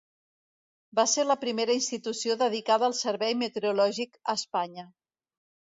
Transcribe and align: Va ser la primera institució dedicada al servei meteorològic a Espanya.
Va 0.99 1.05
ser 1.11 1.25
la 1.27 1.35
primera 1.43 1.75
institució 1.81 2.39
dedicada 2.41 2.91
al 2.91 2.99
servei 3.03 3.39
meteorològic 3.45 4.21
a 4.35 4.41
Espanya. 4.43 4.93